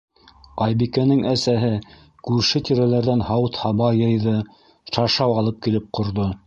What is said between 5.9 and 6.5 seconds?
ҡорҙо.